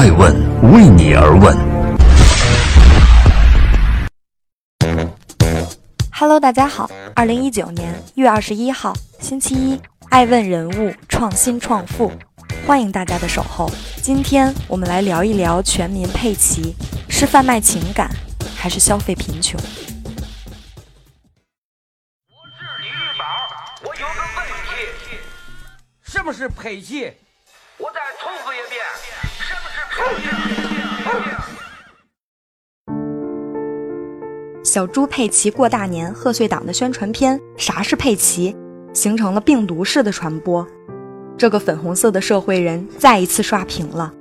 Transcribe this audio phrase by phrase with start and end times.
[0.00, 0.32] 爱问
[0.72, 1.54] 为你而问。
[6.10, 9.78] Hello，大家好，二零一九年一月二十一号，星期一，
[10.08, 12.10] 爱问人物创新创富，
[12.66, 13.70] 欢迎大家的守候。
[14.02, 16.74] 今天我们来聊一聊全民佩奇，
[17.10, 18.08] 是贩卖情感，
[18.56, 19.60] 还是消费贫穷？
[19.60, 19.66] 我
[22.56, 23.22] 是李玉宝，
[23.82, 24.70] 我有个问题，
[26.00, 27.12] 是不是佩奇？
[34.62, 38.52] 小猪佩奇过大年贺岁档的宣传片《啥是佩奇》
[38.96, 40.64] 形成了病毒式的传播，
[41.36, 44.12] 这个粉红色的社会人再一次刷屏了。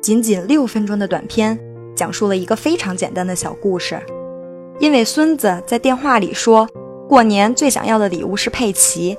[0.00, 1.58] 仅仅六分钟的短片，
[1.96, 4.00] 讲述了一个非常简单的小故事。
[4.78, 6.68] 因为孙子在电话里说，
[7.08, 9.16] 过年最想要的礼物是佩奇，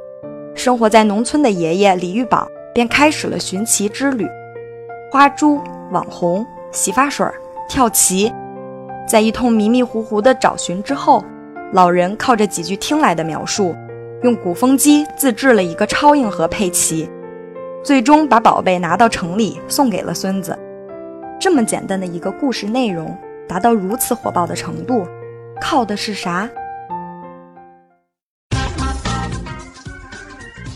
[0.56, 4.26] 生活在农村的爷爷李玉宝便开始了寻奇之旅。
[5.12, 7.28] 花猪、网红、洗发水、
[7.70, 8.32] 跳棋。
[9.08, 11.24] 在一通迷迷糊糊的找寻之后，
[11.74, 13.76] 老人靠着几句听来的描述，
[14.24, 17.10] 用鼓风机自制了一个超硬核佩奇，
[17.84, 20.58] 最终把宝贝拿到城里送给了孙子。
[21.40, 25.06] 这么简单的一个故事内容，达到如此火爆的程度，
[25.60, 26.50] 靠的是啥？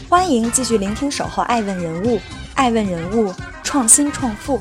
[0.09, 2.17] 欢迎继续聆听《守候爱问人物》，
[2.55, 4.59] 爱问人物创新创富，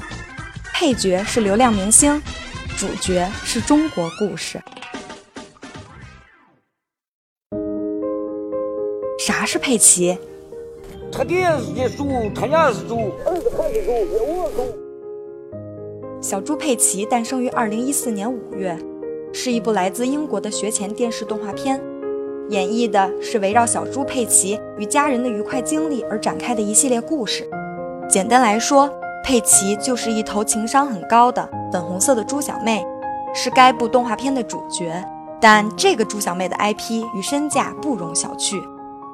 [0.76, 2.20] 配角是流量明星。
[2.76, 4.60] 主角是中国故事。
[9.20, 10.18] 啥是佩奇？
[11.12, 11.46] 他爹
[11.88, 16.20] 是猪，他娘是猪，儿子还是猪，我猪。
[16.20, 18.76] 小猪佩奇诞生于二零一四年五月，
[19.32, 21.80] 是一部来自英国的学前电视动画片，
[22.48, 27.48] 演绎的是围绕小猪佩奇与家人的愉快经历而展开的一系列故事。
[28.08, 28.90] 简单来说，
[29.24, 32.86] 佩奇就是一头情商很高的粉红色的猪小妹，
[33.32, 35.02] 是该部动画片的主角。
[35.40, 38.62] 但这个猪小妹的 IP 与身价不容小觑，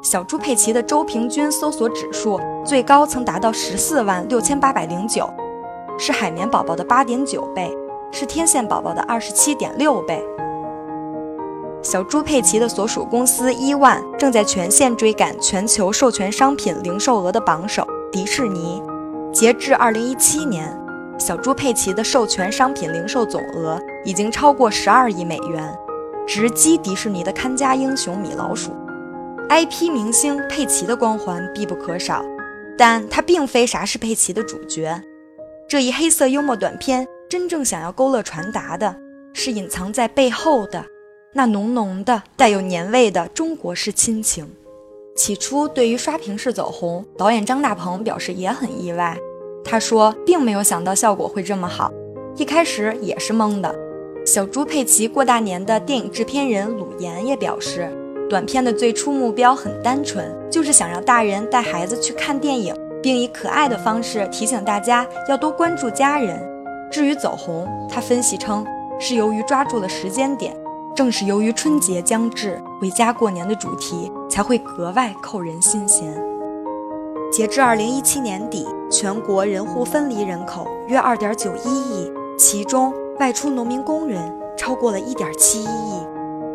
[0.02, 5.30] 小猪佩奇的周平均搜索指数最高曾达到十四万六千八百零九，
[5.96, 7.72] 是海绵宝宝的八点九倍，
[8.10, 10.20] 是天线宝宝的二十七点六倍。
[11.82, 18.82] 小猪佩奇的所属公司伊万正在全线追赶全球授权商品零售额的榜首迪士尼。
[19.32, 20.76] 截至二零一七年，
[21.16, 25.72] 小猪佩奇的授权商品零售总额已经超过十二亿美元，
[26.26, 28.72] 直击迪士尼的看家英雄米老鼠。
[29.48, 32.24] IP 明星佩奇的光环必不可少，
[32.76, 35.00] 但他并非啥是佩奇的主角。
[35.68, 38.97] 这一黑色幽默短片真正想要勾勒传达的，
[39.32, 40.84] 是隐藏在背后的
[41.32, 44.50] 那浓浓的带有年味的中国式亲情。
[45.20, 49.14] 起初，对于刷屏式走红，导演张大鹏表示也很意外。
[49.62, 51.92] 他说，并没有想到效果会这么好，
[52.36, 53.70] 一开始也是懵的。
[54.25, 57.86] 小猪佩奇过大年的电影制片人鲁岩也表示，
[58.30, 66.41] 短片的最初目标很单纯，就是想让大人带孩子去看电影，并以可爱的方式提醒大家要多关注家人。
[66.91, 68.64] 至于走红，他分析称，
[68.98, 70.56] 是由于抓住了时间点。
[71.00, 76.14] 正是由于春节将至，回家过年的主题才会格外扣人心弦。
[77.32, 84.20] 截至二零一七年底，全国人户分离人口约二点九一亿，其中外出农民工人
[84.58, 86.06] 超过了一点七一亿。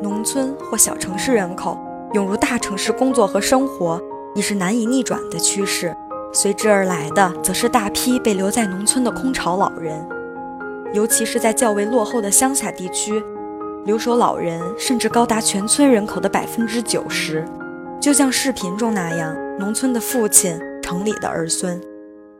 [0.04, 1.76] 农村或小城市人口
[2.14, 4.00] 涌入大城市工作和生活，
[4.36, 5.98] 已是难以逆转的趋势。
[6.32, 10.08] 随之而来的，则是大批被留在农村的空巢老人，
[10.94, 13.24] 尤其是在较为落后的乡下地区。
[13.86, 17.46] 留守老人甚至高达全村人口的百分之九十，
[18.02, 21.80] 就像视频中那样，农村的父亲，城里的儿孙，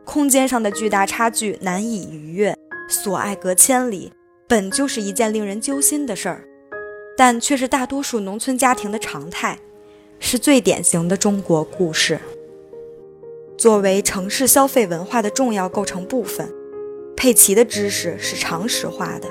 [0.04, 2.52] 空间上的巨大差距难以逾越，
[2.88, 4.12] 所爱隔千里，
[4.48, 6.42] 本就是一件令人揪心的事儿，
[7.16, 9.56] 但却是大多数农村家庭的常态，
[10.18, 12.18] 是最典型的中国故事。
[13.56, 16.52] 作为城市消费文化的重要构成部分，
[17.16, 19.28] 佩奇的知识是常识化的。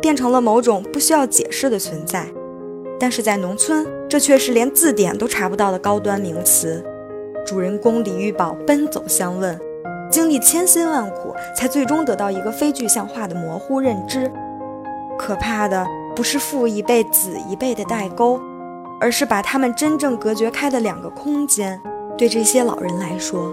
[0.00, 2.26] 变成了某种不需要解释的存在，
[2.98, 6.84] 但是在农村，这却是连字典都查不到的高端名词。
[7.46, 9.58] 主人公李玉宝奔走相问，
[10.10, 14.30] 经历千辛万苦，才最终得到一个非具象化的模糊认知。
[15.18, 18.38] 可怕的不是父一辈子一辈的代沟，
[19.00, 21.80] 而是把他们真正隔绝开的两个空间。
[22.16, 23.52] 对这些老人来说，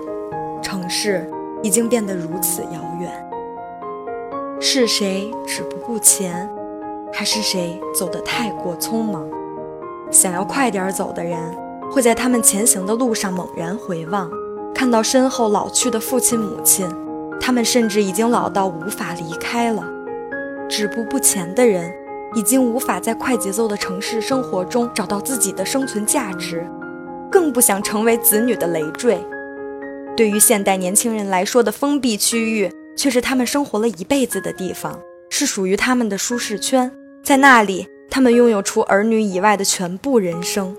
[0.62, 1.27] 城市
[1.63, 3.25] 已经变得如此遥远。
[4.67, 6.50] 是谁止步不前，
[7.13, 9.23] 还是谁走得太过匆忙？
[10.09, 11.38] 想要快点走的人，
[11.91, 14.27] 会在他们前行的路上猛然回望，
[14.73, 16.89] 看到身后老去的父亲母亲，
[17.39, 19.83] 他们甚至已经老到无法离开了。
[20.68, 21.94] 止步不前的人，
[22.33, 26.68] 已经无法在快节奏的城市生活中找到自己的生存价值，
[27.31, 29.23] 更不想成为子女的累赘。
[30.18, 35.00] 对于现代年轻人来说的封闭区域，却是他们生活了一辈子的地方，
[35.30, 36.92] 是属于他们的舒适圈。
[37.24, 40.75] 在那里，他们拥有除儿女以外的全部人生，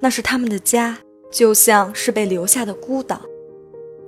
[0.00, 0.98] 那是他们的家，
[1.30, 3.20] 就像是被留下的孤岛，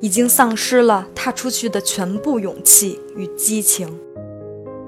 [0.01, 3.99] 已经丧失了踏出去的全部勇气与激情。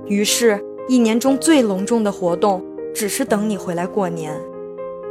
[0.07, 2.65] 于是，一年中最隆重的活动，
[2.95, 4.39] 只是等你回来过年，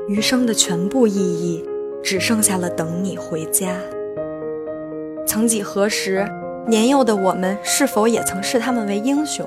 [0.07, 1.63] 余生的全部意义，
[2.01, 3.75] 只剩下了等你回家。
[5.25, 6.27] 曾几何时，
[6.65, 9.45] 年幼的我们是否也曾视他们为英雄？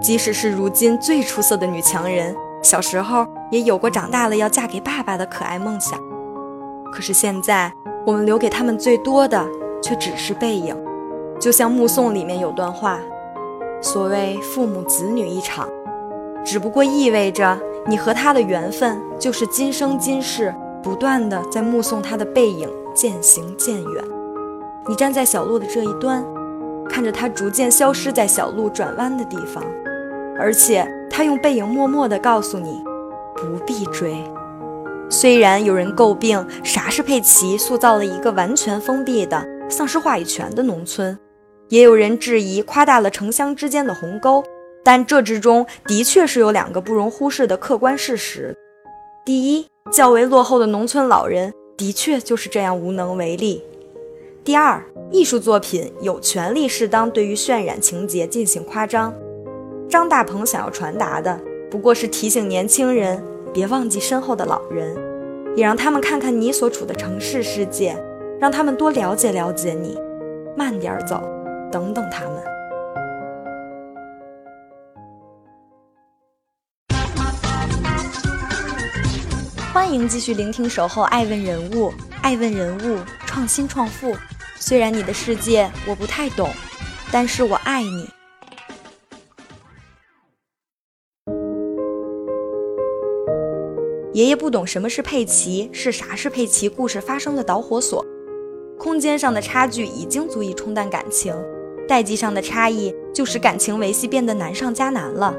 [0.00, 5.98] 即使是如今最出色的女强人，小时候也有过长大了要嫁给爸爸的可爱梦想。
[6.90, 7.70] 可是现在，
[8.06, 9.46] 我们留给他们最多的，
[9.82, 10.74] 却只是背影。
[11.38, 12.98] 就像《目送》里面有段话
[13.82, 15.68] ：“所谓父母子女一场，
[16.42, 24.04] 只不过意味着你和他的缘分，就是今生今世不断的在目送他的背影渐行渐远。”
[24.88, 26.24] 你站在小路的这一端，
[26.88, 29.62] 看着他逐渐消失在小路转弯的地方，
[30.36, 32.82] 而且他用背影默默地告诉你，
[33.36, 34.16] 不必追。
[35.08, 41.16] 虽然有人诟病啥是佩奇塑造了一个完全封闭的、丧失话语权的农村，
[41.68, 44.42] 也有人质疑夸大了城乡之间的鸿沟，
[44.82, 48.56] 但这之中的确是有两个不容忽视的客观事实：
[49.24, 53.62] 第一，较为落后的农村老人的确就是这样无能为力。
[54.44, 59.14] 第二，艺术作品有权利适当对于渲染情节进行夸张。
[59.88, 61.40] 张大鹏想要传达的，
[61.70, 63.22] 不过是提醒年轻人
[63.54, 64.96] 别忘记身后的老人，
[65.54, 67.96] 也让他们看看你所处的城市世界，
[68.40, 69.96] 让他们多了解了解你，
[70.56, 71.22] 慢点走，
[71.70, 72.42] 等等他们。
[79.72, 81.90] 欢迎继续聆听《守候爱问人物》，
[82.22, 84.16] 爱问人物，创新创富。
[84.62, 86.48] 虽然你的世界我不太懂，
[87.10, 88.08] 但是我爱你。
[94.12, 96.68] 爷爷不懂什么是佩奇，是啥是佩奇？
[96.68, 98.06] 故事发生的导火索，
[98.78, 101.34] 空间上的差距已经足以冲淡感情，
[101.88, 105.34] 代际上的差异就使感情维系变得难上加难了。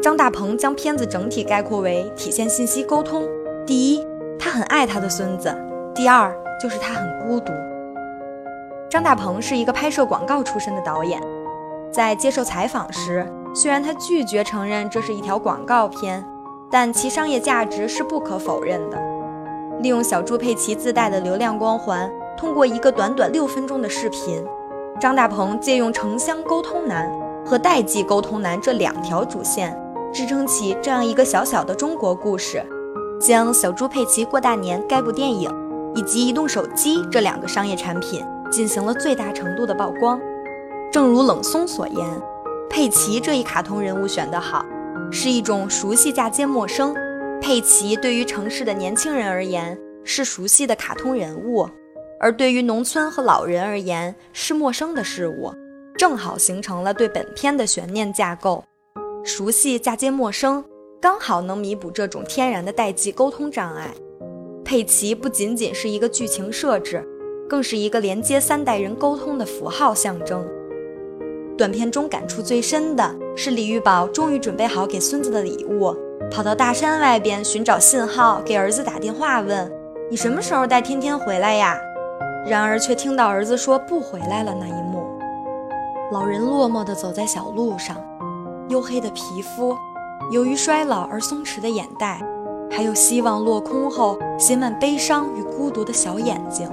[0.00, 3.28] 张大鹏将片子整体概括为体现信息沟通：
[3.66, 4.06] 第一，
[4.38, 5.50] 他很爱他的孙子；
[5.96, 6.32] 第二，
[6.62, 7.52] 就是他很孤独。
[8.90, 11.22] 张大鹏是一个拍摄广告出身的导演，
[11.92, 16.24] 在接受采访时，虽然他拒绝承认这是一条广告片，
[16.68, 19.00] 但其商业价值是不可否认的。
[19.78, 24.44] 利用小猪佩奇自带的流量光环，通过一个短短六分钟的视频，
[24.98, 27.08] 张大鹏借用城乡沟通难
[27.46, 29.72] 和代际沟通难这两条主线，
[30.12, 32.60] 支撑起这样一个小小的中国故事，
[33.20, 35.48] 将小猪佩奇过大年该部电影
[35.94, 38.26] 以及移动手机这两个商业产品。
[38.50, 40.20] 进行了最大程度的曝光。
[40.92, 42.04] 正如冷松所言，
[42.68, 44.64] 佩奇这一卡通人物选得好，
[45.10, 46.94] 是一种熟悉嫁接陌生。
[47.40, 51.68] 佩奇对于城市的年轻人而言是熟悉的卡通人物，
[52.20, 55.50] 而对于农村和老人而言是陌生的事物，
[55.96, 58.62] 正好形成了对本片的悬念架构。
[59.24, 60.64] 熟悉嫁接陌生，
[61.00, 63.94] 刚好能弥补这种天然的代际沟通障碍。
[64.64, 67.06] 佩奇不仅仅是一个剧情设置。
[67.50, 70.46] 更是一个连接三代人沟通的符号象征。
[71.58, 75.92] 短片中感触最深的是李玉宝终于准备好给孙子的礼物，
[76.30, 79.68] 跑到大山外边寻找信号，给儿子打电话问
[80.08, 81.76] ：“你什么时候带天天回来呀？”
[82.46, 85.04] 然而却听到儿子说不回来了那一幕。
[86.12, 87.96] 老人落寞地走在小路上，
[88.68, 89.76] 黝黑的皮肤，
[90.30, 92.22] 由于衰老而松弛的眼袋，
[92.70, 96.70] 还有希望落空后写满悲伤与孤独的小眼睛。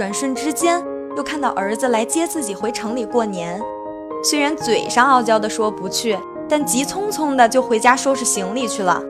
[0.00, 0.82] 转瞬之间，
[1.14, 3.60] 又看到儿子来接自己回城里过年。
[4.24, 9.02] 虽然嘴上傲娇地说不去，但急匆匆的就回家收拾行李去了。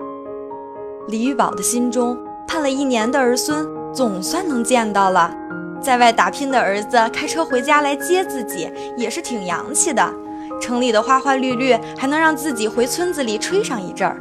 [1.07, 5.33] 李玉宝的心中，盼了一年的儿孙总算能见到了。
[5.81, 10.13] 在外打拼的儿子开车回家来接自己，也是挺洋气的。
[10.61, 14.21] 城里的花花绿绿，还能让自己回村子里吹上一阵儿。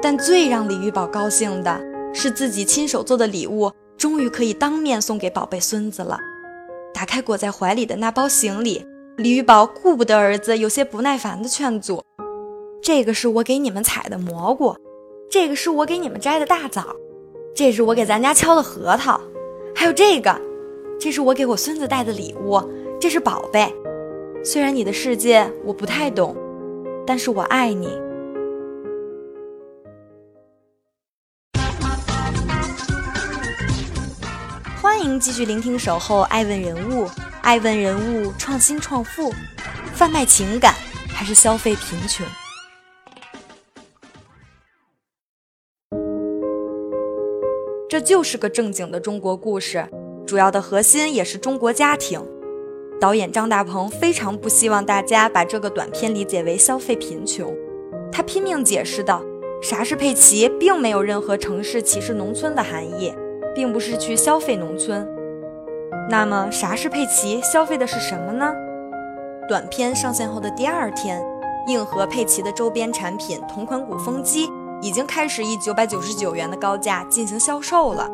[0.00, 1.80] 但最让李玉宝高兴的
[2.14, 3.72] 是，自己亲手做的礼物。
[3.98, 6.18] 终于可以当面送给宝贝孙子了。
[6.94, 8.86] 打开裹在怀里的那包行李，
[9.16, 12.02] 李玉宝顾不得儿子有些不耐烦的劝阻
[12.82, 14.74] ：“这个是我给你们采的蘑菇，
[15.30, 16.84] 这个是我给你们摘的大枣，
[17.54, 19.20] 这是我给咱家敲的核桃，
[19.74, 20.40] 还有这个，
[20.98, 22.60] 这是我给我孙子带的礼物，
[23.00, 23.72] 这是宝贝。
[24.44, 26.36] 虽然你的世界我不太懂，
[27.06, 27.88] 但是我爱你。
[35.18, 37.06] 继续聆听《守候爱问人物》，
[37.42, 39.32] 爱问人物创新创富，
[39.92, 40.74] 贩卖情感
[41.08, 42.24] 还是消费贫穷？
[47.88, 49.88] 这就是个正经的中国故事，
[50.24, 52.24] 主要的核心也是中国家庭。
[53.00, 57.52] 导演张大鹏非常不希望大家把这个短片理解为消费贫穷，
[58.12, 59.22] 他拼命解释道
[59.62, 63.12] ：“啥是佩奇，并没有任何城市歧视农村的含义，
[63.58, 65.04] 并不是去消费农村。
[66.08, 67.40] 那么，啥是佩奇？
[67.42, 68.54] 消费的是什么呢？”
[69.48, 71.20] 短片上线后的第二天，
[71.66, 74.48] 硬核佩奇的周边产品同款鼓风机。
[74.80, 78.08] 已经开始以九百九十九元的高价进行销售了。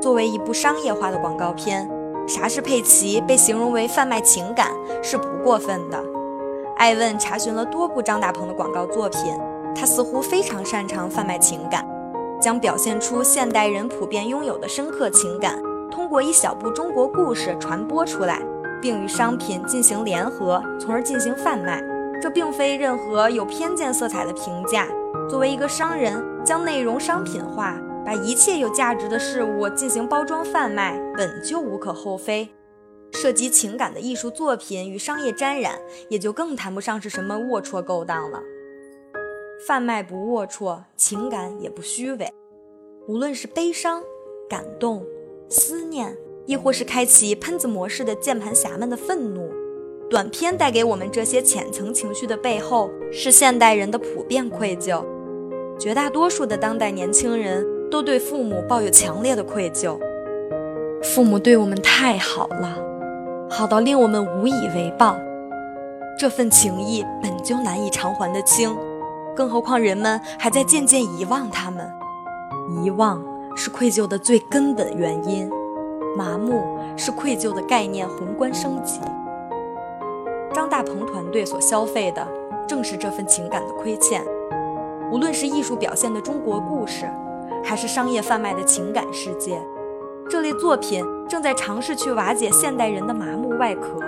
[0.00, 1.86] 作为一部商业化的广告片，
[2.26, 4.68] 《啥是佩奇》被形容为贩卖情感
[5.02, 6.02] 是不过分的。
[6.78, 9.38] 艾问查询了多部张大鹏的广告作品，
[9.76, 11.86] 他似乎非常擅长贩卖情感，
[12.40, 18.42] 将表现出现代人普遍拥有的深刻情感，通过一小部中国故事传播出来，
[18.80, 21.82] 并与商品进行联合，从而进行贩卖。
[22.22, 24.86] 这并非任何有偏见色彩的评价。
[25.28, 32.48] 作为一个商人，将内容商品化，把一切有价值的事物进行包装贩卖，本就无可厚非。
[33.12, 35.78] 涉及情感的艺术作品与商业沾染，
[36.08, 38.40] 也就更谈不上是什么龌龊勾当了。
[39.66, 42.32] 贩卖不龌龊，情感也不虚伪。
[43.06, 44.02] 无论是悲伤、
[44.48, 45.04] 感动、
[45.50, 49.50] 思念，亦或是开启喷子模式的键盘侠们的愤怒，
[50.08, 55.04] 短片带给我们这些浅层情绪的背后，是现代人的普遍愧疚。
[55.78, 59.98] 绝大多数的当代年轻人都对父母抱有强烈的愧疚，
[61.02, 62.78] 父母对我们太好了，
[63.50, 65.18] 好到令我们无以为报。
[66.18, 68.76] 这份情谊本就难以偿还的清，
[69.36, 71.90] 更何况人们还在渐渐遗忘他们。
[72.82, 73.22] 遗忘
[73.56, 75.50] 是愧疚的最根本原因，
[76.16, 79.00] 麻木是愧疚的概念宏观升级。
[80.52, 82.26] 张大鹏团队所消费的
[82.66, 84.24] 正是这份情感的亏欠。
[85.10, 87.08] 无论是艺术表现的中国故事，
[87.64, 89.60] 还是商业贩卖的情感世界，
[90.28, 94.00] 这类作品正在尝试去瓦解现代人的麻木外壳。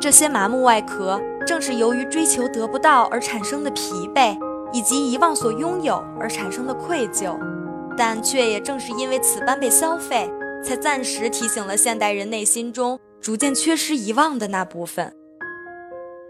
[0.00, 4.36] 这些麻木外壳，正是由于追求得不到而产生的疲惫，
[4.72, 7.38] 以及遗忘所拥有而产生的愧疚。
[7.96, 10.30] 但却也正是因为此般被消费，
[10.64, 15.14] 才暂时提醒了现代人内心中逐渐缺失遗忘的那部分。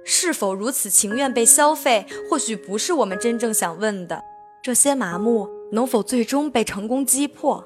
[0.04, 4.20] 是否如此情愿被消费，或许不是我们真正想问的。
[4.62, 7.62] 这些麻木能否最终被成功击破？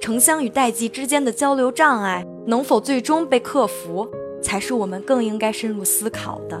[0.00, 4.06] 城乡与代际之间的交流障碍能否最终被克服，
[4.42, 6.60] 才是我们更应该深入思考的。